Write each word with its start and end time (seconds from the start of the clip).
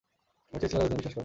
আমি 0.49 0.57
চেয়েছিলাম 0.61 0.81
যাতে 0.83 0.91
তুমি 0.91 0.99
বিশ্বাস 0.99 1.13
করো। 1.15 1.19